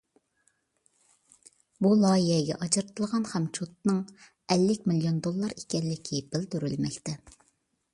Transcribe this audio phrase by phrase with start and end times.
[1.87, 7.21] بۇ لايىھەگە ئاجرىتىلغان خامچوتنىڭ ئەللىك مىليون دوللار ئىكەنلىكى بىلدۈرۈلمەكتە.